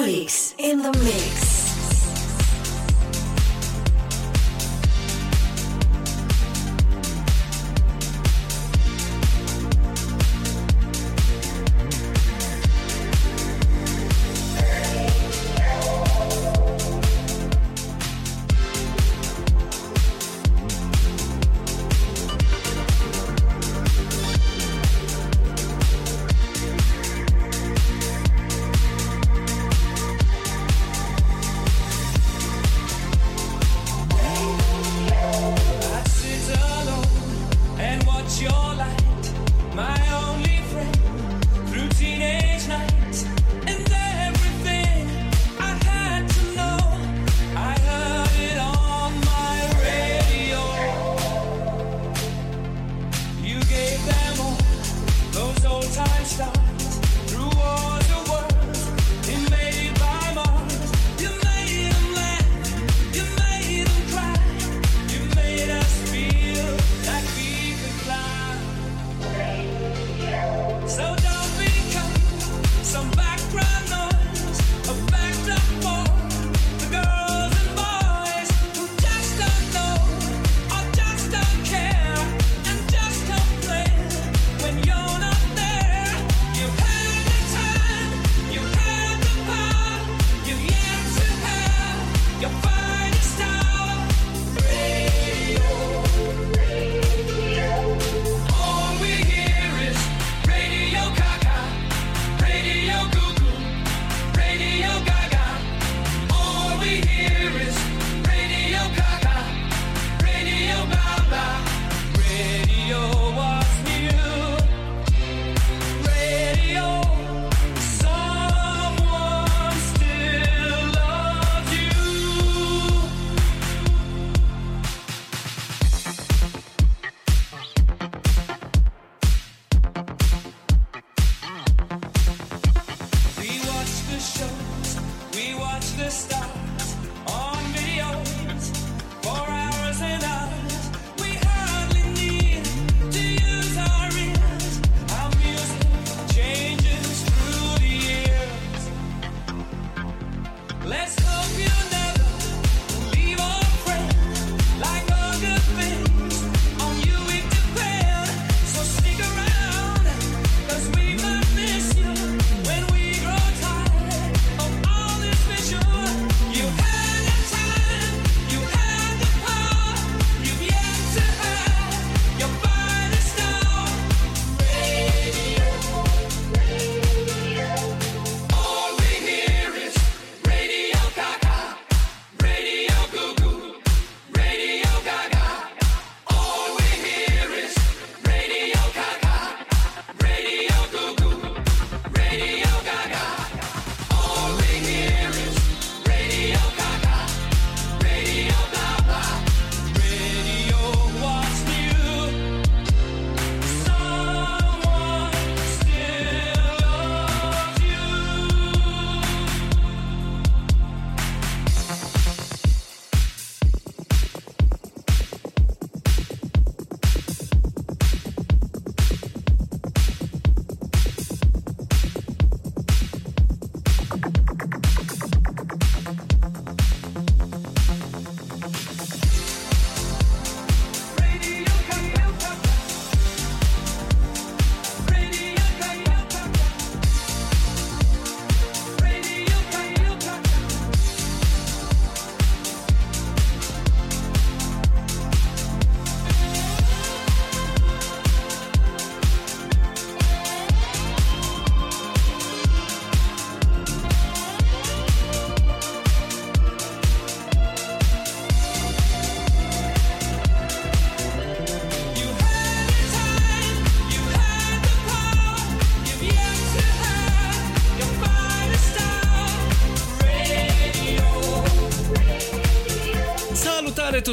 Olix 0.00 0.54
in 0.56 0.78
the 0.82 0.92
mix. 1.04 1.59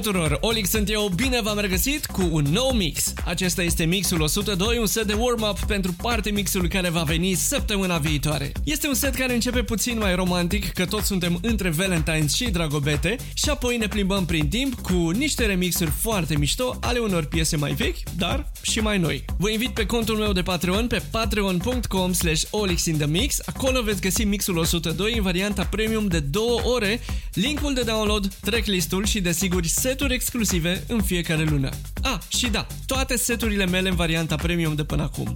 Tuturor! 0.01 0.37
Olix 0.41 0.69
sunt 0.69 0.89
eu, 0.89 1.11
bine 1.15 1.41
v-am 1.41 1.59
regăsit 1.59 2.05
cu 2.05 2.29
un 2.31 2.43
nou 2.43 2.71
mix. 2.71 3.13
Acesta 3.27 3.61
este 3.61 3.85
mixul 3.85 4.21
102, 4.21 4.77
un 4.77 4.85
set 4.85 5.05
de 5.05 5.13
warm-up 5.13 5.59
pentru 5.59 5.93
parte 6.01 6.29
mixul 6.29 6.67
care 6.67 6.89
va 6.89 7.03
veni 7.03 7.33
săptămâna 7.33 7.97
viitoare. 7.97 8.51
Este 8.63 8.87
un 8.87 8.93
set 8.93 9.15
care 9.15 9.33
începe 9.33 9.63
puțin 9.63 9.97
mai 9.97 10.15
romantic, 10.15 10.71
că 10.71 10.85
toți 10.85 11.07
suntem 11.07 11.39
între 11.41 11.71
Valentine's 11.71 12.35
și 12.35 12.49
Dragobete, 12.49 13.15
și 13.33 13.49
apoi 13.49 13.77
ne 13.77 13.87
plimbăm 13.87 14.25
prin 14.25 14.49
timp 14.49 14.81
cu 14.81 15.09
niște 15.09 15.45
remixuri 15.45 15.89
foarte 15.89 16.37
mișto 16.37 16.77
ale 16.81 16.99
unor 16.99 17.25
piese 17.25 17.55
mai 17.55 17.73
vechi, 17.73 17.97
dar 18.17 18.51
și 18.61 18.79
mai 18.79 18.97
noi. 18.97 19.25
Vă 19.37 19.49
invit 19.49 19.69
pe 19.69 19.85
contul 19.85 20.15
meu 20.17 20.31
de 20.31 20.41
Patreon 20.41 20.87
pe 20.87 21.03
patreon.com 21.11 22.13
slash 22.13 22.43
olixinthemix, 22.49 23.39
acolo 23.45 23.81
veți 23.81 24.01
găsi 24.01 24.23
mixul 24.23 24.57
102 24.57 25.13
în 25.13 25.23
varianta 25.23 25.63
premium 25.63 26.07
de 26.07 26.19
2 26.19 26.43
ore, 26.63 26.99
linkul 27.33 27.73
de 27.73 27.81
download, 27.81 28.33
tracklistul 28.33 29.05
și 29.05 29.21
desigur 29.21 29.65
seturi 29.65 30.13
exclusive 30.13 30.83
în 30.87 31.01
fiecare 31.01 31.43
lună. 31.43 31.69
Ah, 32.01 32.17
și 32.27 32.47
da, 32.47 32.67
toate 32.85 33.16
seturile 33.17 33.65
mele 33.65 33.89
în 33.89 33.95
varianta 33.95 34.35
premium 34.35 34.75
de 34.75 34.83
până 34.83 35.03
acum. 35.03 35.33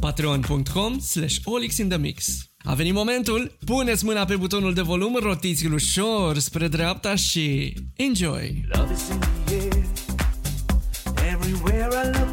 patreon.com 0.00 0.98
slash 0.98 1.36
olixinthemix 1.44 2.50
A 2.64 2.74
venit 2.74 2.92
momentul, 2.92 3.56
puneți 3.64 4.04
mâna 4.04 4.24
pe 4.24 4.36
butonul 4.36 4.74
de 4.74 4.80
volum, 4.80 5.18
rotiți-l 5.22 5.72
ușor 5.72 6.38
spre 6.38 6.68
dreapta 6.68 7.14
și 7.14 7.74
enjoy! 7.96 8.64
Love 8.72 8.92
is 8.92 9.08
in 9.08 9.18
the 9.44 9.54
air. 9.54 9.84
Everywhere 11.32 11.88
I 12.04 12.18
look 12.18 12.25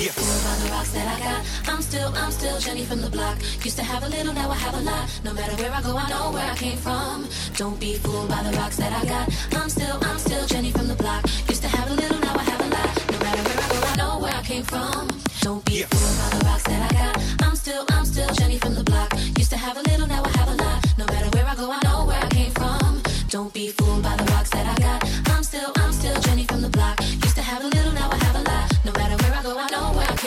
Don't 0.00 0.08
be 0.08 0.12
fooled 0.12 0.44
by 0.44 0.64
the 0.64 0.70
rocks 0.72 0.92
that 0.92 1.06
I 1.06 1.18
got. 1.20 1.44
I'm 1.68 1.82
still, 1.82 2.10
I'm 2.16 2.30
still 2.30 2.58
Jenny 2.58 2.86
from 2.86 3.02
the 3.02 3.10
block. 3.10 3.36
Used 3.62 3.76
to 3.76 3.84
have 3.84 4.02
a 4.02 4.08
little, 4.08 4.32
now 4.32 4.48
I 4.48 4.54
have 4.54 4.72
a 4.72 4.80
lot. 4.80 5.20
No 5.24 5.34
matter 5.34 5.54
where 5.60 5.70
I 5.70 5.82
go, 5.82 5.94
I 5.94 6.08
know 6.08 6.32
where 6.32 6.50
I 6.50 6.56
came 6.56 6.78
from. 6.78 7.28
Don't 7.58 7.78
be 7.78 7.96
fooled 7.96 8.30
by 8.30 8.42
the 8.42 8.56
rocks 8.56 8.76
that 8.76 8.94
I 8.94 9.04
got. 9.04 9.28
I'm 9.60 9.68
still, 9.68 9.98
I'm 10.00 10.18
still 10.18 10.46
Jenny 10.46 10.70
from 10.70 10.88
the 10.88 10.94
block. 10.94 11.22
Used 11.50 11.60
to 11.60 11.68
have 11.68 11.90
a 11.90 11.92
little, 11.92 12.18
now 12.18 12.34
I 12.34 12.42
have 12.44 12.60
a 12.60 12.68
lot. 12.76 13.12
No 13.12 13.18
matter 13.18 13.42
where 13.44 13.60
I 13.60 13.68
go, 13.68 13.78
I 13.92 13.96
know 13.96 14.18
where 14.20 14.34
I 14.34 14.42
came 14.42 14.62
from. 14.62 15.08
Don't 15.42 15.62
be 15.66 15.82
fooled 15.82 16.16
by 16.16 16.28
the 16.38 16.44
rocks 16.46 16.62
that 16.64 16.80
I 16.80 16.94
got. 16.96 17.46
I'm 17.46 17.54
still, 17.54 17.84
I'm 17.90 18.04
still 18.06 18.32
Jenny 18.36 18.56
from 18.56 18.74
the 18.76 18.84
block. 18.84 19.12
Used 19.36 19.50
to 19.50 19.58
have 19.58 19.76
a 19.76 19.82
little, 19.82 20.06
now 20.06 20.22
I 20.24 20.28
have 20.38 20.48
a 20.48 20.54
lot. 20.64 20.78
No 20.96 21.04
matter 21.12 21.28
where 21.36 21.46
I 21.46 21.54
go, 21.54 21.70
I 21.70 21.80
know 21.84 22.06
where 22.06 22.24
I 22.24 22.28
came 22.30 22.52
from. 22.52 23.02
Don't 23.28 23.52
be 23.52 23.68
fooled 23.68 24.02
by 24.02 24.16
the 24.16 24.24
rocks 24.32 24.48
that 24.48 24.66
I 24.66 24.80
got. 24.80 25.04
I'm 25.36 25.42
still, 25.42 25.70
I'm 25.76 25.92
still 25.92 26.18
Jenny 26.22 26.46
from 26.46 26.62
the 26.62 26.70
block. 26.70 26.98
Used 27.22 27.36
to 27.36 27.42
have 27.42 27.62
a 27.62 27.68
little, 27.68 27.92
now 27.92 28.08
I 28.10 28.16
have 28.24 28.36
a 28.36 28.42
lot. 28.48 28.79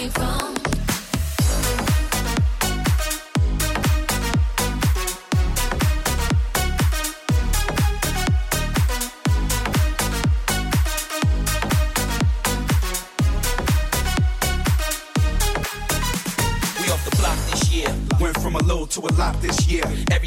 From. 0.09 0.72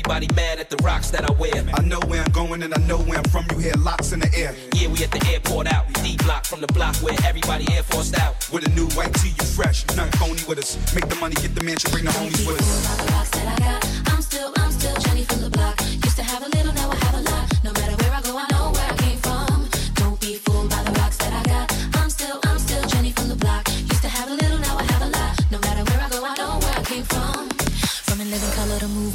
Everybody 0.08 0.32
mad 0.36 0.60
at 0.60 0.70
the 0.70 0.76
rocks 0.84 1.10
that 1.10 1.28
I 1.28 1.32
wear. 1.32 1.64
I 1.74 1.82
know 1.82 1.98
where 2.06 2.22
I'm 2.22 2.30
going 2.30 2.62
and 2.62 2.72
I 2.72 2.78
know 2.86 2.98
where 2.98 3.18
I'm 3.18 3.24
from. 3.24 3.44
You 3.50 3.58
hear 3.58 3.74
locks 3.74 4.12
in 4.12 4.20
the 4.20 4.32
air. 4.36 4.54
Yeah, 4.72 4.86
we 4.86 5.02
at 5.02 5.10
the 5.10 5.20
airport 5.26 5.66
out. 5.66 5.92
D 5.94 6.16
block 6.18 6.44
from 6.44 6.60
the 6.60 6.68
block 6.68 6.94
where 7.02 7.16
everybody 7.24 7.66
air 7.74 7.82
forced 7.82 8.16
out. 8.16 8.36
With 8.52 8.64
a 8.68 8.70
new 8.70 8.86
white 8.90 9.12
tee, 9.14 9.34
you 9.36 9.44
fresh. 9.44 9.84
Nothing 9.96 10.12
phony 10.12 10.42
with 10.46 10.58
us. 10.58 10.78
Make 10.94 11.08
the 11.08 11.16
money, 11.16 11.34
get 11.34 11.56
the 11.56 11.64
mansion, 11.64 11.90
bring 11.90 12.04
the 12.04 12.12
homies 12.12 12.46
with 12.46 12.60
us. 12.60 12.86
By 12.86 13.04
the 13.04 13.12
rocks 13.12 13.30
that 13.30 13.46
I 13.48 13.58
got, 13.58 14.12
I'm 14.12 14.22
still, 14.22 14.52
I'm 14.56 14.70
still 14.70 14.94
Jenny 15.00 15.24
from 15.24 15.40
the 15.40 15.50
block. 15.50 15.80
Used 15.82 16.16
to 16.18 16.22
have 16.22 16.46
a 16.46 16.50
little, 16.50 16.75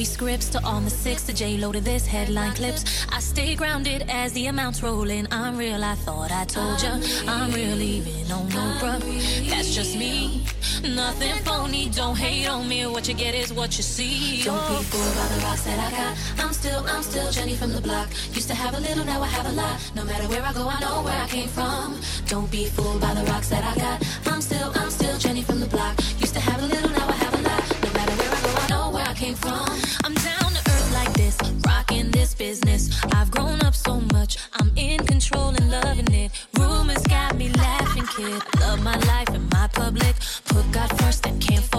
movie 0.02 0.14
scripts 0.14 0.50
to 0.50 0.60
on 0.64 0.84
the 0.84 0.90
six 0.90 1.22
to 1.28 1.34
J 1.34 1.58
Lo 1.58 1.72
to 1.72 1.80
this 1.80 2.08
headline 2.08 2.54
clips. 2.54 3.06
I 3.12 3.20
stay 3.20 3.56
grounded 3.56 4.10
as 4.10 4.34
the 4.34 4.48
amounts 4.48 4.82
roll 4.82 5.08
in. 5.10 5.28
I'm 5.30 5.58
real, 5.58 5.84
I 5.84 5.94
thought 5.94 6.32
I 6.32 6.44
told 6.46 6.82
ya. 6.82 6.98
I'm 7.28 7.52
real, 7.52 7.80
even 7.80 8.32
on 8.32 8.50
no 8.50 8.64
bruh. 8.80 9.00
That's 9.50 9.76
just 9.76 9.96
me. 9.96 10.44
Nothing 10.84 11.36
phony, 11.46 11.90
don't 11.90 12.18
hate 12.18 12.48
on 12.48 12.68
me. 12.68 12.88
What 12.88 13.08
you 13.08 13.14
get 13.14 13.36
is 13.36 13.54
what 13.54 13.78
you 13.78 13.84
see. 13.84 14.42
Don't 14.44 14.68
be 14.70 14.84
fooled 14.90 15.16
by 15.16 15.28
the 15.36 15.40
rocks 15.46 15.64
that 15.66 15.80
I 15.88 15.92
got. 15.92 16.18
I'm 16.44 16.54
still, 16.54 16.84
I'm 16.88 17.04
still 17.04 17.30
Jenny 17.30 17.56
from 17.56 17.72
the 17.72 17.82
block. 17.82 18.10
Used 18.34 18.48
to 18.48 18.56
have 18.56 18.74
a 18.74 18.80
little, 18.80 19.06
now 19.06 19.22
I 19.22 19.28
have 19.28 19.46
a 19.46 19.52
lot. 19.52 19.78
No 19.96 20.04
matter 20.04 20.28
where 20.30 20.42
I 20.42 20.52
go, 20.54 20.68
I 20.68 20.80
know 20.80 21.04
where 21.04 21.22
I 21.22 21.28
came 21.28 21.50
from. 21.50 22.02
Don't 22.26 22.50
be 22.50 22.66
fooled 22.66 23.02
by 23.02 23.14
the 23.14 23.24
rocks 23.32 23.50
that 23.50 23.64
I 23.64 23.76
got. 23.76 23.98
I'm 24.26 24.42
still, 24.42 24.72
I'm 24.74 24.90
still 24.90 25.18
Jenny 25.20 25.44
from 25.44 25.60
the 25.60 25.68
block. 25.68 25.96
Came 29.32 29.38
from. 29.38 29.80
I'm 30.04 30.14
down 30.14 30.52
to 30.54 30.72
earth 30.72 30.94
like 30.94 31.14
this, 31.14 31.38
rocking 31.66 32.12
this 32.12 32.34
business. 32.34 32.90
I've 33.14 33.32
grown 33.32 33.62
up 33.62 33.76
so 33.76 34.00
much, 34.14 34.38
I'm 34.54 34.72
in 34.76 35.06
control 35.06 35.50
and 35.50 35.72
loving 35.72 36.12
it. 36.14 36.32
Rumors 36.58 37.04
got 37.04 37.36
me 37.36 37.50
laughing, 37.50 38.06
kid. 38.16 38.42
Love 38.60 38.84
my 38.84 38.98
life 39.12 39.30
in 39.34 39.48
my 39.54 39.68
public. 39.74 40.16
Put 40.46 40.72
God 40.72 40.90
first 41.02 41.26
and 41.28 41.42
can't 41.42 41.71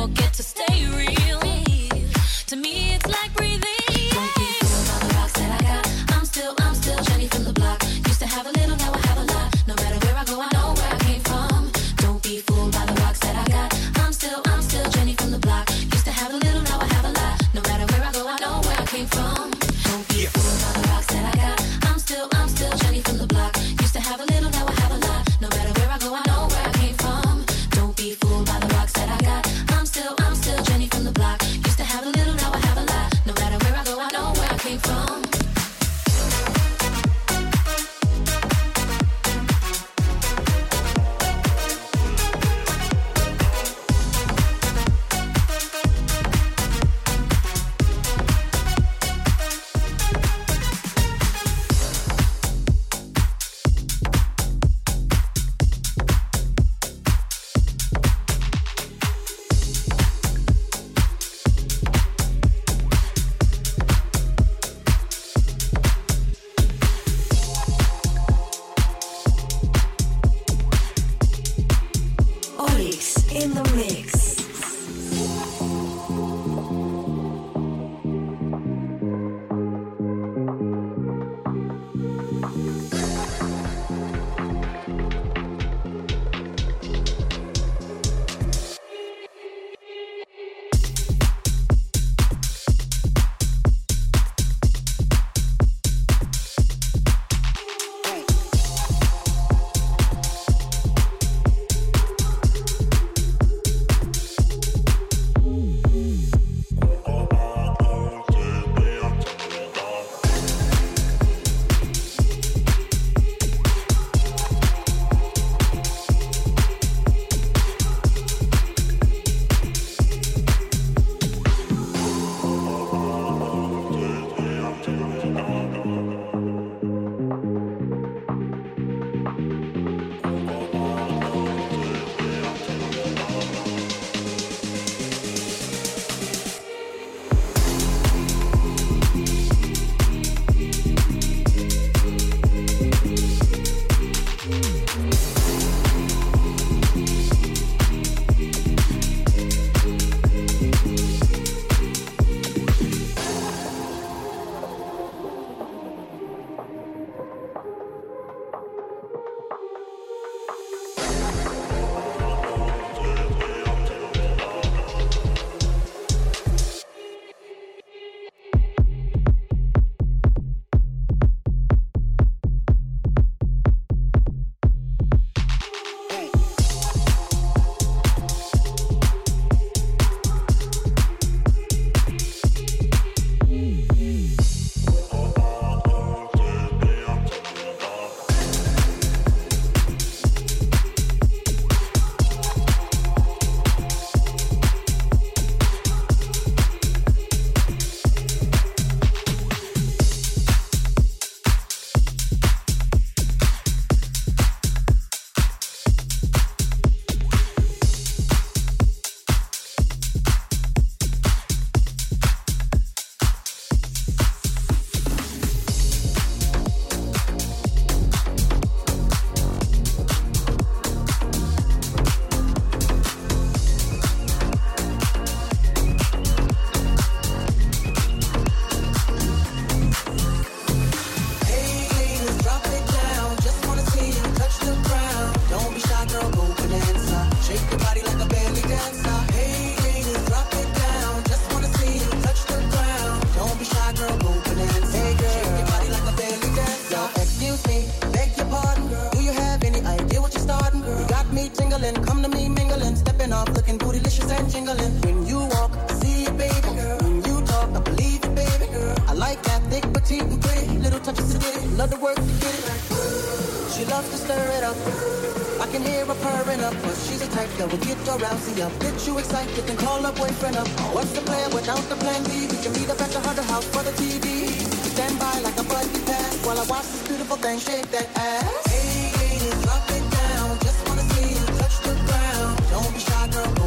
with 271.82 271.98
the 271.98 272.04
plan 272.04 272.22
B. 272.24 272.46
We 272.46 272.56
can 272.62 272.72
meet 272.72 272.90
up 272.90 273.00
at 273.00 273.10
the 273.10 273.20
Hunter 273.20 273.42
House 273.42 273.66
for 273.66 273.82
the 273.82 273.92
TV. 273.98 274.46
Stand 274.94 275.18
by 275.18 275.34
like 275.40 275.58
a 275.58 275.64
buddy 275.64 276.00
pass 276.06 276.34
while 276.46 276.58
I 276.58 276.64
watch 276.66 276.86
this 276.86 277.02
beautiful 277.08 277.36
thing 277.36 277.58
shake 277.58 277.90
that 277.90 278.08
ass. 278.16 278.66
Hey, 278.70 279.10
hey, 279.18 279.50
drop 279.62 279.84
it 279.90 280.04
down. 280.10 280.58
Just 280.66 280.80
wanna 280.86 281.04
see 281.14 281.28
you 281.34 281.44
touch 281.58 281.76
the 281.82 281.94
ground. 282.06 282.52
Don't 282.70 282.92
be 282.94 283.00
shy, 283.00 283.26
girl, 283.34 283.50
go. 283.58 283.66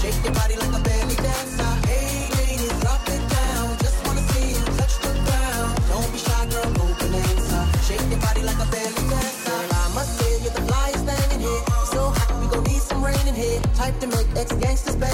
Shake 0.00 0.20
your 0.24 0.34
body 0.34 0.56
like 0.56 0.74
a 0.74 0.82
belly 0.82 1.16
dancer. 1.26 1.72
Hey, 1.88 2.28
and 3.14 3.24
down. 3.30 3.66
Just 3.84 3.98
wanna 4.06 4.24
see 4.32 4.48
you 4.56 4.64
touch 4.78 4.94
the 5.04 5.12
ground. 5.26 5.70
Don't 5.90 6.10
be 6.12 6.18
shy, 6.18 6.42
girl. 6.50 6.68
Shake 7.86 8.06
your 8.10 8.20
body 8.26 8.42
like 8.42 8.60
a 8.66 8.68
belly 8.74 9.04
dancer. 9.12 9.58
I 9.70 9.86
must 9.94 10.12
say 10.18 10.32
you're 10.42 10.56
the 10.58 10.64
thing 11.08 11.28
in 11.34 11.40
here. 11.46 11.62
So 11.92 12.00
hot, 12.16 12.30
we 12.40 12.46
gon' 12.52 12.64
need 12.64 12.82
some 12.82 13.04
rain 13.04 13.24
in 13.28 13.34
here. 13.34 13.60
Type 13.78 13.96
to 14.00 14.06
make 14.08 14.28
ex-gangsters 14.36 14.96
bang 14.96 15.13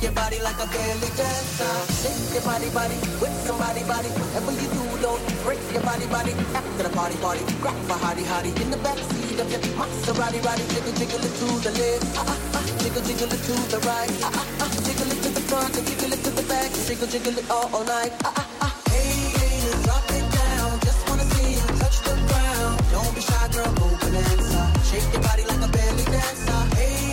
shake 0.00 0.02
your 0.02 0.12
body 0.12 0.40
like 0.40 0.56
a 0.56 0.66
belly 0.66 1.10
dancer. 1.16 1.72
Shake 2.00 2.32
your 2.32 2.42
body, 2.42 2.68
body 2.70 2.96
with 3.20 3.36
somebody, 3.44 3.84
body. 3.84 4.08
Whatever 4.08 4.52
you 4.56 4.68
do, 4.72 4.84
don't 5.02 5.22
break 5.44 5.60
your 5.72 5.82
body, 5.82 6.06
body. 6.06 6.32
After 6.56 6.82
the 6.84 6.90
party, 6.90 7.16
party, 7.20 7.44
grab 7.60 7.76
a 7.76 7.96
hottie, 8.00 8.24
hottie 8.24 8.54
in 8.62 8.70
the 8.70 8.78
backseat 8.78 9.38
of 9.40 9.50
your 9.50 9.60
Maserati, 9.76 10.40
body. 10.42 10.64
Jiggle, 10.72 10.94
jiggle 10.96 11.20
it 11.20 11.34
to 11.40 11.46
the 11.60 11.72
left, 11.76 12.16
ah 12.16 12.24
ah 12.32 12.56
ah. 12.56 12.62
Jiggle, 12.80 13.02
jiggle 13.02 13.32
it 13.32 13.42
to 13.44 13.54
the 13.72 13.78
right, 13.84 14.10
ah 14.24 14.32
ah 14.32 14.46
ah. 14.64 14.68
Jiggle 14.84 15.10
it 15.12 15.20
to 15.22 15.28
the 15.36 15.42
front 15.48 15.76
and 15.76 15.86
jiggle 15.86 16.12
it 16.12 16.20
to 16.24 16.30
the 16.30 16.44
back. 16.48 16.70
Jiggle, 16.86 17.08
jiggle 17.08 17.36
it 17.38 17.50
all, 17.50 17.68
all 17.74 17.84
night, 17.84 18.12
ah 18.24 18.32
ah 18.36 18.48
ah. 18.64 18.72
Hey, 18.88 19.12
ladies, 19.36 19.84
drop 19.84 20.04
it 20.08 20.26
down. 20.32 20.80
Just 20.80 21.00
wanna 21.08 21.26
see 21.36 21.52
you 21.60 21.66
touch 21.76 21.98
the 22.08 22.14
ground. 22.30 22.76
Don't 22.92 23.12
be 23.14 23.20
shy, 23.20 23.48
girl, 23.52 23.68
move 23.76 24.00
and 24.00 24.12
bonanza. 24.16 24.62
Shake 24.88 25.12
your 25.12 25.22
body 25.22 25.44
like 25.44 25.60
a 25.60 25.68
belly 25.68 26.04
dancer. 26.08 26.60
Hey. 26.76 27.09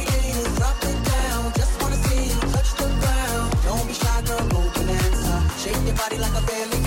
body 5.97 6.17
like 6.19 6.35
a 6.35 6.45
belly. 6.45 6.86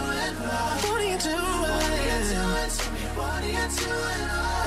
What 0.00 1.00
are 1.00 1.04
you 1.04 1.18
doing? 1.18 1.60
What 1.60 1.90
are 1.90 2.04
you 2.08 2.20
doing 2.32 2.70
to 2.78 2.86
me? 2.92 3.02
What 3.18 3.42
are 3.42 3.52
you 3.56 3.66
doing? 3.80 4.22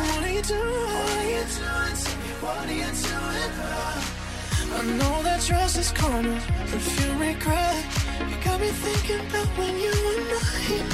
What 0.08 0.22
are 0.24 0.34
you 0.34 0.44
doing? 0.44 1.14
To 1.44 2.10
me? 2.18 2.32
What 2.44 2.68
are 2.68 2.74
you 2.74 2.92
doing? 3.08 3.54
I 4.74 4.82
know 5.00 5.16
that 5.24 5.42
trust 5.42 5.78
is 5.78 5.92
corner. 5.92 6.40
If 6.78 6.86
you 7.00 7.10
regret, 7.14 7.86
you 8.30 8.36
got 8.44 8.60
me 8.60 8.70
thinking 8.70 9.24
when 9.58 9.74
you 9.86 9.94
were 10.06 10.22
mine. 10.32 10.90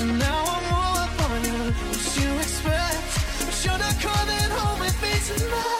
And 0.00 0.18
now 0.18 0.40
I'm 0.54 0.74
all 0.74 0.96
up 1.04 1.30
on 1.30 1.44
you. 1.44 1.58
What 1.90 2.04
you 2.20 2.30
expect? 2.44 3.00
But 3.44 3.56
you're 3.64 3.78
not 3.78 3.96
coming 4.00 4.50
home 4.58 4.80
with 4.80 4.96
me 5.02 5.12
tonight. 5.26 5.75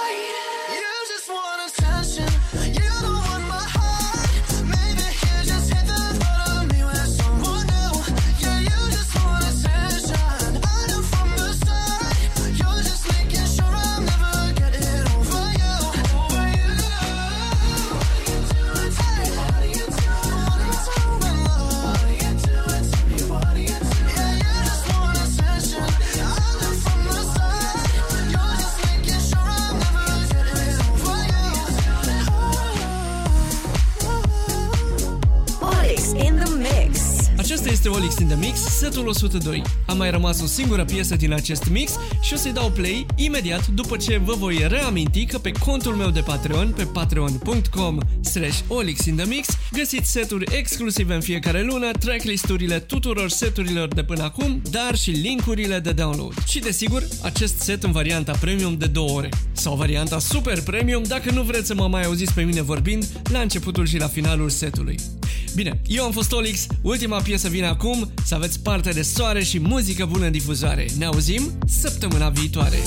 In 38.26 38.38
the 38.38 38.46
Mix, 38.46 38.60
setul 38.60 39.06
102. 39.06 39.62
A 39.86 39.92
mai 39.92 40.10
rămas 40.10 40.42
o 40.42 40.46
singură 40.46 40.84
piesă 40.84 41.16
din 41.16 41.32
acest 41.32 41.68
mix 41.68 41.98
și 42.22 42.32
o 42.32 42.36
să-i 42.36 42.52
dau 42.52 42.70
play 42.70 43.06
imediat 43.16 43.66
după 43.66 43.96
ce 43.96 44.20
vă 44.24 44.34
voi 44.38 44.64
reaminti 44.68 45.26
că 45.26 45.38
pe 45.38 45.52
contul 45.52 45.94
meu 45.94 46.10
de 46.10 46.20
Patreon, 46.20 46.72
pe 46.76 46.84
patreon.com 46.84 47.98
slash 48.20 48.58
olixinthemix, 48.68 49.48
găsiți 49.72 50.10
seturi 50.10 50.56
exclusive 50.56 51.14
în 51.14 51.20
fiecare 51.20 51.62
lună, 51.62 51.90
tracklist-urile 51.90 52.78
tuturor 52.78 53.28
seturilor 53.28 53.88
de 53.88 54.02
până 54.02 54.22
acum, 54.22 54.62
dar 54.70 54.96
și 54.96 55.10
linkurile 55.10 55.78
de 55.78 55.92
download. 55.92 56.34
Și 56.46 56.58
desigur, 56.58 57.06
acest 57.22 57.60
set 57.60 57.82
în 57.82 57.92
varianta 57.92 58.32
premium 58.40 58.76
de 58.78 58.86
2 58.86 59.06
ore. 59.08 59.28
Sau 59.52 59.76
varianta 59.76 60.18
super 60.18 60.62
premium 60.62 61.02
dacă 61.02 61.30
nu 61.30 61.42
vreți 61.42 61.66
să 61.66 61.74
mă 61.74 61.88
mai 61.88 62.04
auziți 62.04 62.34
pe 62.34 62.42
mine 62.42 62.62
vorbind 62.62 63.06
la 63.32 63.38
începutul 63.38 63.86
și 63.86 63.98
la 63.98 64.08
finalul 64.08 64.48
setului. 64.48 64.98
Bine, 65.56 65.80
eu 65.86 66.04
am 66.04 66.12
fost 66.12 66.32
Olix, 66.32 66.66
ultima 66.82 67.20
piesă 67.20 67.48
vine 67.48 67.66
acum, 67.66 68.10
să 68.24 68.34
aveți 68.34 68.60
parte 68.60 68.90
de 68.90 69.02
soare 69.02 69.42
și 69.42 69.60
muzică 69.60 70.04
bună 70.04 70.24
în 70.24 70.32
difuzare. 70.32 70.86
Ne 70.98 71.04
auzim 71.04 71.58
săptămâna 71.66 72.28
viitoare. 72.28 72.78